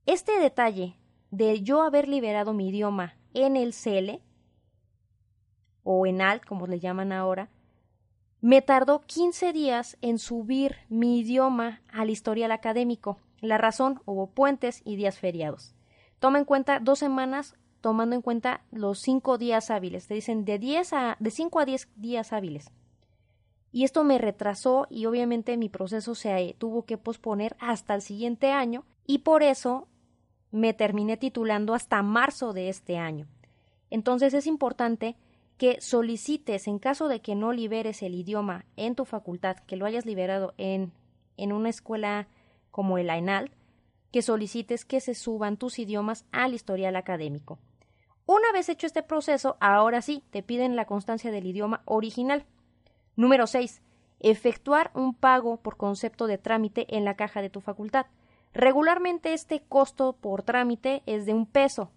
Este 0.06 0.38
detalle 0.38 0.96
de 1.30 1.62
yo 1.62 1.82
haber 1.82 2.08
liberado 2.08 2.52
mi 2.52 2.68
idioma 2.68 3.14
en 3.34 3.56
el 3.56 3.72
CL 3.72 4.20
o 5.84 6.06
en 6.06 6.20
ALT, 6.20 6.44
como 6.44 6.66
le 6.66 6.80
llaman 6.80 7.12
ahora, 7.12 7.50
me 8.40 8.62
tardó 8.62 9.02
15 9.02 9.52
días 9.52 9.96
en 10.00 10.18
subir 10.18 10.76
mi 10.88 11.20
idioma 11.20 11.82
al 11.92 12.10
historial 12.10 12.50
académico. 12.50 13.18
La 13.40 13.58
razón, 13.58 14.02
hubo 14.04 14.26
puentes 14.26 14.82
y 14.84 14.96
días 14.96 15.18
feriados. 15.18 15.74
Toma 16.18 16.38
en 16.38 16.44
cuenta 16.44 16.80
dos 16.80 16.98
semanas 16.98 17.54
tomando 17.80 18.16
en 18.16 18.22
cuenta 18.22 18.64
los 18.72 18.98
cinco 18.98 19.38
días 19.38 19.70
hábiles. 19.70 20.08
Te 20.08 20.14
dicen 20.14 20.44
de, 20.44 20.58
10 20.58 20.92
a, 20.92 21.16
de 21.20 21.30
5 21.30 21.60
a 21.60 21.64
10 21.64 21.88
días 21.96 22.32
hábiles 22.32 22.72
y 23.72 23.84
esto 23.84 24.04
me 24.04 24.18
retrasó 24.18 24.86
y 24.90 25.06
obviamente 25.06 25.56
mi 25.56 25.70
proceso 25.70 26.14
se 26.14 26.36
eh, 26.38 26.54
tuvo 26.56 26.84
que 26.84 26.98
posponer 26.98 27.56
hasta 27.58 27.94
el 27.94 28.02
siguiente 28.02 28.52
año 28.52 28.84
y 29.06 29.18
por 29.18 29.42
eso 29.42 29.88
me 30.52 30.74
terminé 30.74 31.16
titulando 31.16 31.74
hasta 31.74 32.02
marzo 32.02 32.52
de 32.52 32.68
este 32.68 32.98
año. 32.98 33.26
Entonces 33.90 34.34
es 34.34 34.46
importante 34.46 35.16
que 35.58 35.80
solicites 35.80 36.68
en 36.68 36.78
caso 36.78 37.08
de 37.08 37.20
que 37.20 37.34
no 37.34 37.52
liberes 37.52 38.02
el 38.02 38.14
idioma 38.14 38.64
en 38.76 38.94
tu 38.94 39.04
facultad, 39.04 39.56
que 39.66 39.76
lo 39.76 39.86
hayas 39.86 40.06
liberado 40.06 40.54
en, 40.58 40.92
en 41.36 41.52
una 41.52 41.68
escuela 41.68 42.28
como 42.70 42.98
el 42.98 43.10
AENAL, 43.10 43.50
que 44.12 44.22
solicites 44.22 44.84
que 44.84 45.00
se 45.00 45.14
suban 45.14 45.56
tus 45.56 45.78
idiomas 45.78 46.26
al 46.32 46.54
historial 46.54 46.96
académico. 46.96 47.58
Una 48.26 48.52
vez 48.52 48.68
hecho 48.68 48.86
este 48.86 49.02
proceso, 49.02 49.56
ahora 49.60 50.00
sí, 50.02 50.22
te 50.30 50.42
piden 50.42 50.76
la 50.76 50.84
constancia 50.84 51.30
del 51.30 51.46
idioma 51.46 51.82
original. 51.86 52.44
Número 53.16 53.46
6. 53.46 53.82
Efectuar 54.20 54.90
un 54.94 55.14
pago 55.14 55.56
por 55.56 55.76
concepto 55.76 56.26
de 56.26 56.38
trámite 56.38 56.96
en 56.96 57.04
la 57.04 57.16
caja 57.16 57.42
de 57.42 57.50
tu 57.50 57.60
facultad. 57.60 58.06
Regularmente 58.54 59.32
este 59.32 59.60
costo 59.60 60.14
por 60.14 60.42
trámite 60.42 61.02
es 61.06 61.24
de 61.24 61.32
un 61.32 61.46
peso. 61.46 61.90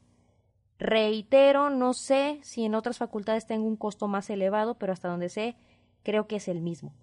Reitero, 0.77 1.69
no 1.69 1.93
sé 1.93 2.39
si 2.43 2.65
en 2.65 2.75
otras 2.75 2.97
facultades 2.97 3.45
tengo 3.45 3.67
un 3.67 3.77
costo 3.77 4.07
más 4.07 4.29
elevado, 4.29 4.75
pero 4.75 4.93
hasta 4.93 5.09
donde 5.09 5.29
sé, 5.29 5.55
creo 6.03 6.27
que 6.27 6.37
es 6.37 6.47
el 6.47 6.61
mismo. 6.61 6.93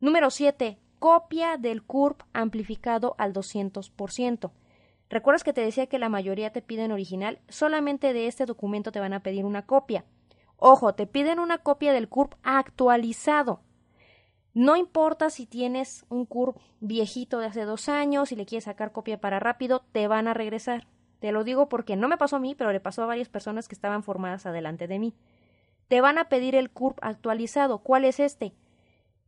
Número 0.00 0.30
7. 0.30 0.78
Copia 0.98 1.56
del 1.58 1.82
CURP 1.82 2.22
amplificado 2.32 3.14
al 3.18 3.32
200%. 3.32 4.50
¿Recuerdas 5.08 5.44
que 5.44 5.52
te 5.52 5.60
decía 5.60 5.86
que 5.86 5.98
la 5.98 6.08
mayoría 6.08 6.50
te 6.52 6.62
piden 6.62 6.90
original? 6.90 7.38
Solamente 7.48 8.12
de 8.12 8.26
este 8.26 8.46
documento 8.46 8.92
te 8.92 9.00
van 9.00 9.12
a 9.12 9.20
pedir 9.20 9.44
una 9.44 9.66
copia. 9.66 10.04
Ojo, 10.56 10.94
te 10.94 11.06
piden 11.06 11.38
una 11.38 11.58
copia 11.58 11.92
del 11.92 12.08
CURP 12.08 12.34
actualizado. 12.42 13.60
No 14.56 14.74
importa 14.74 15.28
si 15.28 15.44
tienes 15.44 16.06
un 16.08 16.24
CURP 16.24 16.56
viejito 16.80 17.40
de 17.40 17.46
hace 17.46 17.66
dos 17.66 17.90
años 17.90 18.32
y 18.32 18.36
le 18.36 18.46
quieres 18.46 18.64
sacar 18.64 18.90
copia 18.90 19.20
para 19.20 19.38
rápido, 19.38 19.84
te 19.92 20.08
van 20.08 20.28
a 20.28 20.32
regresar. 20.32 20.86
Te 21.18 21.30
lo 21.30 21.44
digo 21.44 21.68
porque 21.68 21.94
no 21.94 22.08
me 22.08 22.16
pasó 22.16 22.36
a 22.36 22.40
mí, 22.40 22.54
pero 22.54 22.72
le 22.72 22.80
pasó 22.80 23.02
a 23.02 23.06
varias 23.06 23.28
personas 23.28 23.68
que 23.68 23.74
estaban 23.74 24.02
formadas 24.02 24.46
adelante 24.46 24.88
de 24.88 24.98
mí. 24.98 25.14
Te 25.88 26.00
van 26.00 26.16
a 26.16 26.30
pedir 26.30 26.54
el 26.54 26.70
CURP 26.70 26.98
actualizado. 27.02 27.80
¿Cuál 27.80 28.06
es 28.06 28.18
este? 28.18 28.54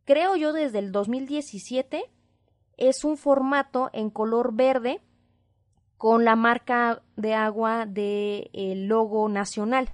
Creo 0.06 0.34
yo 0.34 0.54
desde 0.54 0.78
el 0.78 0.92
2017 0.92 2.10
es 2.78 3.04
un 3.04 3.18
formato 3.18 3.90
en 3.92 4.08
color 4.08 4.54
verde 4.54 5.02
con 5.98 6.24
la 6.24 6.36
marca 6.36 7.02
de 7.16 7.34
agua 7.34 7.84
del 7.84 8.86
logo 8.86 9.28
nacional 9.28 9.92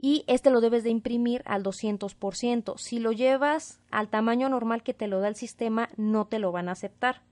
y 0.00 0.24
este 0.28 0.50
lo 0.50 0.60
debes 0.60 0.84
de 0.84 0.90
imprimir 0.90 1.42
al 1.44 1.62
200%. 1.62 2.78
Si 2.78 2.98
lo 3.00 3.12
llevas 3.12 3.80
al 3.90 4.08
tamaño 4.08 4.48
normal 4.48 4.82
que 4.82 4.94
te 4.94 5.08
lo 5.08 5.20
da 5.20 5.28
el 5.28 5.34
sistema, 5.34 5.88
no 5.96 6.26
te 6.26 6.38
lo 6.38 6.52
van 6.52 6.68
a 6.68 6.72
aceptar. 6.72 7.22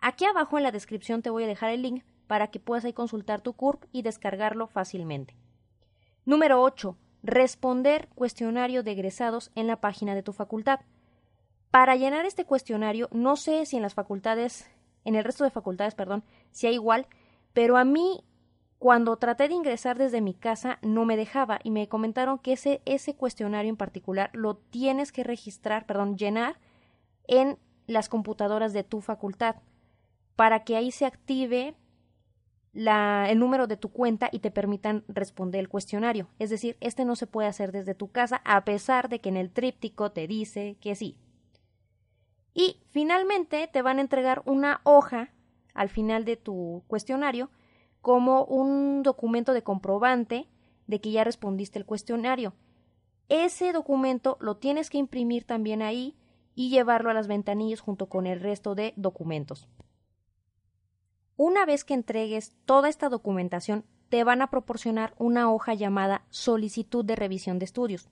Aquí 0.00 0.24
abajo 0.24 0.56
en 0.56 0.64
la 0.64 0.72
descripción 0.72 1.22
te 1.22 1.30
voy 1.30 1.44
a 1.44 1.48
dejar 1.48 1.70
el 1.70 1.82
link 1.82 2.04
para 2.26 2.48
que 2.48 2.60
puedas 2.60 2.84
ahí 2.84 2.92
consultar 2.92 3.40
tu 3.40 3.52
CURP 3.52 3.84
y 3.92 4.02
descargarlo 4.02 4.66
fácilmente. 4.66 5.36
Número 6.24 6.62
8. 6.62 6.96
Responder 7.22 8.08
cuestionario 8.14 8.82
de 8.82 8.92
egresados 8.92 9.50
en 9.54 9.66
la 9.66 9.80
página 9.80 10.14
de 10.14 10.22
tu 10.22 10.32
facultad. 10.32 10.80
Para 11.70 11.96
llenar 11.96 12.24
este 12.24 12.44
cuestionario, 12.44 13.08
no 13.12 13.36
sé 13.36 13.66
si 13.66 13.76
en 13.76 13.82
las 13.82 13.94
facultades, 13.94 14.68
en 15.04 15.14
el 15.14 15.24
resto 15.24 15.44
de 15.44 15.50
facultades, 15.50 15.94
perdón, 15.94 16.24
sea 16.50 16.72
igual, 16.72 17.06
pero 17.52 17.76
a 17.76 17.84
mí 17.84 18.24
cuando 18.80 19.18
traté 19.18 19.46
de 19.46 19.52
ingresar 19.52 19.98
desde 19.98 20.22
mi 20.22 20.32
casa 20.32 20.78
no 20.80 21.04
me 21.04 21.18
dejaba 21.18 21.60
y 21.62 21.70
me 21.70 21.86
comentaron 21.86 22.38
que 22.38 22.54
ese, 22.54 22.80
ese 22.86 23.14
cuestionario 23.14 23.68
en 23.68 23.76
particular 23.76 24.30
lo 24.32 24.56
tienes 24.56 25.12
que 25.12 25.22
registrar, 25.22 25.84
perdón, 25.84 26.16
llenar 26.16 26.58
en 27.28 27.58
las 27.86 28.08
computadoras 28.08 28.72
de 28.72 28.82
tu 28.82 29.02
facultad 29.02 29.56
para 30.34 30.64
que 30.64 30.76
ahí 30.76 30.92
se 30.92 31.04
active 31.04 31.74
el 32.72 33.38
número 33.38 33.66
de 33.66 33.76
tu 33.76 33.90
cuenta 33.90 34.30
y 34.32 34.38
te 34.38 34.50
permitan 34.50 35.04
responder 35.08 35.60
el 35.60 35.68
cuestionario. 35.68 36.30
Es 36.38 36.48
decir, 36.48 36.78
este 36.80 37.04
no 37.04 37.16
se 37.16 37.26
puede 37.26 37.48
hacer 37.48 37.72
desde 37.72 37.94
tu 37.94 38.10
casa 38.10 38.40
a 38.46 38.64
pesar 38.64 39.10
de 39.10 39.20
que 39.20 39.28
en 39.28 39.36
el 39.36 39.50
tríptico 39.50 40.10
te 40.10 40.26
dice 40.26 40.78
que 40.80 40.94
sí. 40.94 41.18
Y 42.54 42.80
finalmente 42.92 43.68
te 43.70 43.82
van 43.82 43.98
a 43.98 44.00
entregar 44.00 44.40
una 44.46 44.80
hoja 44.84 45.34
al 45.74 45.90
final 45.90 46.24
de 46.24 46.38
tu 46.38 46.82
cuestionario 46.86 47.50
como 48.00 48.44
un 48.44 49.02
documento 49.02 49.52
de 49.52 49.62
comprobante 49.62 50.48
de 50.86 51.00
que 51.00 51.10
ya 51.10 51.24
respondiste 51.24 51.78
el 51.78 51.86
cuestionario. 51.86 52.54
Ese 53.28 53.72
documento 53.72 54.36
lo 54.40 54.56
tienes 54.56 54.90
que 54.90 54.98
imprimir 54.98 55.44
también 55.44 55.82
ahí 55.82 56.16
y 56.54 56.68
llevarlo 56.70 57.10
a 57.10 57.14
las 57.14 57.28
ventanillas 57.28 57.80
junto 57.80 58.06
con 58.08 58.26
el 58.26 58.40
resto 58.40 58.74
de 58.74 58.92
documentos. 58.96 59.68
Una 61.36 61.64
vez 61.64 61.84
que 61.84 61.94
entregues 61.94 62.52
toda 62.66 62.88
esta 62.88 63.08
documentación, 63.08 63.84
te 64.10 64.24
van 64.24 64.42
a 64.42 64.50
proporcionar 64.50 65.14
una 65.16 65.52
hoja 65.52 65.72
llamada 65.72 66.26
solicitud 66.28 67.04
de 67.04 67.16
revisión 67.16 67.58
de 67.58 67.64
estudios. 67.64 68.10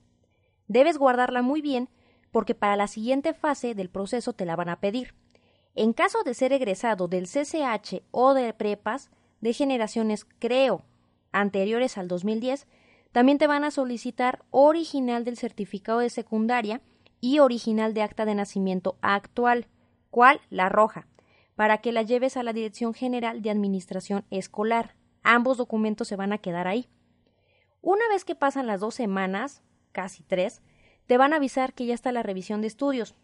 Debes 0.67 0.97
guardarla 0.97 1.41
muy 1.41 1.61
bien 1.61 1.89
porque 2.31 2.55
para 2.55 2.75
la 2.75 2.87
siguiente 2.87 3.33
fase 3.33 3.75
del 3.75 3.89
proceso 3.89 4.33
te 4.33 4.45
la 4.45 4.55
van 4.55 4.69
a 4.69 4.79
pedir. 4.79 5.13
En 5.75 5.93
caso 5.93 6.23
de 6.23 6.33
ser 6.33 6.53
egresado 6.53 7.07
del 7.07 7.27
CCH 7.27 8.03
o 8.11 8.33
de 8.33 8.53
prepas 8.53 9.11
de 9.41 9.53
generaciones, 9.53 10.25
creo, 10.39 10.83
anteriores 11.31 11.97
al 11.97 12.07
2010, 12.07 12.67
también 13.11 13.37
te 13.37 13.47
van 13.47 13.63
a 13.63 13.71
solicitar 13.71 14.43
original 14.51 15.25
del 15.25 15.37
certificado 15.37 15.99
de 15.99 16.09
secundaria 16.09 16.81
y 17.21 17.39
original 17.39 17.93
de 17.93 18.01
acta 18.01 18.25
de 18.25 18.35
nacimiento 18.35 18.97
actual. 19.01 19.67
¿Cuál? 20.09 20.41
La 20.49 20.69
roja, 20.69 21.07
para 21.55 21.79
que 21.79 21.91
la 21.91 22.03
lleves 22.03 22.37
a 22.37 22.43
la 22.43 22.53
Dirección 22.53 22.93
General 22.93 23.41
de 23.41 23.49
Administración 23.49 24.25
Escolar. 24.29 24.95
Ambos 25.23 25.57
documentos 25.57 26.07
se 26.07 26.15
van 26.15 26.33
a 26.33 26.37
quedar 26.37 26.67
ahí. 26.67 26.87
Una 27.81 28.07
vez 28.09 28.25
que 28.25 28.35
pasan 28.35 28.67
las 28.67 28.79
dos 28.79 28.95
semanas, 28.95 29.63
casi 29.91 30.23
tres, 30.23 30.61
te 31.07 31.17
van 31.17 31.33
a 31.33 31.37
avisar 31.37 31.73
que 31.73 31.85
ya 31.85 31.93
está 31.93 32.11
la 32.11 32.23
revisión 32.23 32.61
de 32.61 32.67
estudios. 32.67 33.15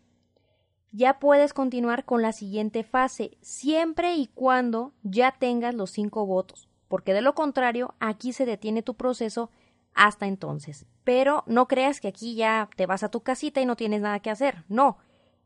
Ya 0.98 1.20
puedes 1.20 1.54
continuar 1.54 2.06
con 2.06 2.22
la 2.22 2.32
siguiente 2.32 2.86
fase, 2.86 3.38
siempre 3.42 4.14
y 4.14 4.28
cuando 4.28 4.94
ya 5.04 5.34
tengas 5.38 5.76
los 5.76 5.92
cinco 5.92 6.26
votos, 6.26 6.70
porque 6.88 7.14
de 7.14 7.20
lo 7.20 7.36
contrario, 7.36 7.96
aquí 8.00 8.32
se 8.32 8.46
detiene 8.46 8.82
tu 8.82 8.94
proceso 8.96 9.52
hasta 9.94 10.26
entonces. 10.26 10.86
Pero 11.04 11.44
no 11.48 11.68
creas 11.68 12.00
que 12.00 12.08
aquí 12.08 12.36
ya 12.36 12.70
te 12.78 12.86
vas 12.86 13.04
a 13.04 13.12
tu 13.12 13.20
casita 13.20 13.60
y 13.60 13.66
no 13.66 13.76
tienes 13.76 14.00
nada 14.00 14.22
que 14.22 14.30
hacer. 14.30 14.64
No. 14.70 14.98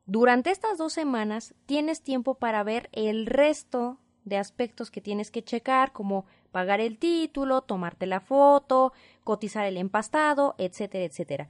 Durante 0.05 0.51
estas 0.51 0.77
dos 0.77 0.93
semanas 0.93 1.55
tienes 1.65 2.03
tiempo 2.03 2.35
para 2.35 2.61
ver 2.61 2.87
el 2.91 3.25
resto 3.25 3.97
de 4.25 4.37
aspectos 4.37 4.91
que 4.91 5.01
tienes 5.01 5.31
que 5.31 5.43
checar, 5.43 5.93
como 5.93 6.25
pagar 6.51 6.79
el 6.79 6.99
título, 6.99 7.61
tomarte 7.61 8.05
la 8.05 8.19
foto, 8.19 8.93
cotizar 9.23 9.65
el 9.65 9.77
empastado, 9.77 10.53
etcétera, 10.59 11.05
etcétera. 11.05 11.49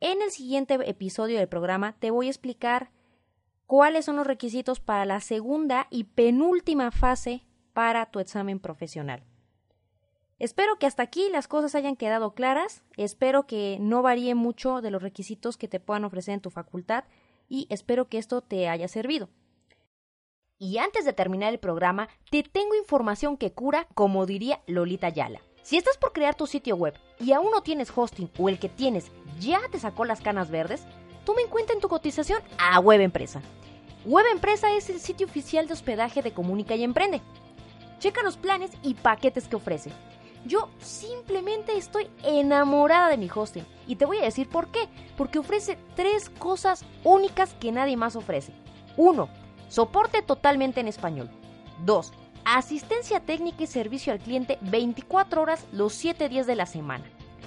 En 0.00 0.22
el 0.22 0.30
siguiente 0.30 0.78
episodio 0.88 1.36
del 1.36 1.48
programa 1.48 1.94
te 1.98 2.10
voy 2.10 2.28
a 2.28 2.30
explicar 2.30 2.88
cuáles 3.66 4.04
son 4.04 4.16
los 4.16 4.26
requisitos 4.26 4.80
para 4.80 5.04
la 5.04 5.20
segunda 5.20 5.86
y 5.90 6.04
penúltima 6.04 6.90
fase 6.90 7.42
para 7.72 8.06
tu 8.06 8.20
examen 8.20 8.60
profesional. 8.60 9.24
Espero 10.38 10.78
que 10.78 10.86
hasta 10.86 11.02
aquí 11.02 11.28
las 11.30 11.48
cosas 11.48 11.74
hayan 11.74 11.96
quedado 11.96 12.34
claras, 12.34 12.82
espero 12.96 13.46
que 13.46 13.78
no 13.80 14.02
varíe 14.02 14.34
mucho 14.34 14.80
de 14.80 14.90
los 14.90 15.02
requisitos 15.02 15.56
que 15.56 15.68
te 15.68 15.80
puedan 15.80 16.04
ofrecer 16.04 16.34
en 16.34 16.40
tu 16.40 16.50
facultad 16.50 17.04
y 17.48 17.66
espero 17.70 18.08
que 18.08 18.18
esto 18.18 18.40
te 18.40 18.68
haya 18.68 18.88
servido. 18.88 19.28
Y 20.58 20.78
antes 20.78 21.04
de 21.04 21.12
terminar 21.12 21.52
el 21.52 21.58
programa, 21.60 22.08
te 22.30 22.42
tengo 22.42 22.74
información 22.74 23.36
que 23.36 23.52
cura, 23.52 23.86
como 23.94 24.26
diría 24.26 24.62
Lolita 24.66 25.08
Yala. 25.08 25.40
Si 25.62 25.76
estás 25.76 25.96
por 25.96 26.12
crear 26.12 26.34
tu 26.34 26.46
sitio 26.46 26.76
web 26.76 26.94
y 27.18 27.32
aún 27.32 27.50
no 27.50 27.62
tienes 27.62 27.92
hosting 27.94 28.30
o 28.38 28.48
el 28.48 28.58
que 28.58 28.68
tienes 28.68 29.10
ya 29.40 29.60
te 29.70 29.78
sacó 29.78 30.04
las 30.04 30.20
canas 30.20 30.50
verdes, 30.50 30.86
toma 31.24 31.40
en 31.40 31.48
cuenta 31.48 31.72
en 31.72 31.80
tu 31.80 31.88
cotización 31.88 32.42
a 32.58 32.78
Web 32.80 33.00
Empresa. 33.00 33.42
Web 34.04 34.26
Empresa 34.32 34.72
es 34.72 34.90
el 34.90 35.00
sitio 35.00 35.26
oficial 35.26 35.66
de 35.66 35.72
hospedaje 35.72 36.22
de 36.22 36.32
Comunica 36.32 36.74
y 36.74 36.84
Emprende. 36.84 37.20
Checa 37.98 38.22
los 38.22 38.36
planes 38.36 38.70
y 38.82 38.94
paquetes 38.94 39.48
que 39.48 39.56
ofrece 39.56 39.90
yo 40.46 40.68
simplemente 40.78 41.76
estoy 41.76 42.08
enamorada 42.22 43.08
de 43.08 43.16
mi 43.16 43.30
hosting. 43.34 43.64
Y 43.86 43.96
te 43.96 44.04
voy 44.04 44.18
a 44.18 44.24
decir 44.24 44.48
por 44.48 44.68
qué. 44.68 44.88
Porque 45.16 45.38
ofrece 45.38 45.78
tres 45.96 46.28
cosas 46.30 46.84
únicas 47.02 47.54
que 47.54 47.72
nadie 47.72 47.96
más 47.96 48.16
ofrece. 48.16 48.52
1. 48.96 49.28
Soporte 49.68 50.22
totalmente 50.22 50.80
en 50.80 50.88
español. 50.88 51.30
2. 51.84 52.12
Asistencia 52.44 53.20
técnica 53.20 53.64
y 53.64 53.66
servicio 53.66 54.12
al 54.12 54.18
cliente 54.18 54.58
24 54.60 55.40
horas 55.40 55.66
los 55.72 55.94
7 55.94 56.28
días 56.28 56.46
de 56.46 56.56
la 56.56 56.66
semana. 56.66 57.04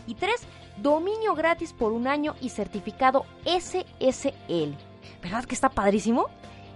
Y 0.08 0.16
3. 0.16 0.34
Dominio 0.82 1.34
gratis 1.36 1.74
por 1.74 1.92
un 1.92 2.08
año 2.08 2.36
y 2.42 2.50
certificado 2.50 3.26
SSL. 3.46 4.76
¿Verdad 5.22 5.46
que 5.46 5.56
está 5.56 5.70
padrísimo? 5.70 6.28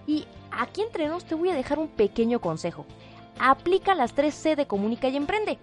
Y 0.07 0.25
aquí 0.51 0.81
entre 0.81 1.07
nos 1.07 1.25
te 1.25 1.35
voy 1.35 1.49
a 1.49 1.55
dejar 1.55 1.79
un 1.79 1.87
pequeño 1.87 2.41
consejo. 2.41 2.85
Aplica 3.39 3.95
las 3.95 4.15
3C 4.15 4.55
de 4.55 4.67
Comunica 4.67 5.07
y 5.09 5.17
Emprende 5.17 5.59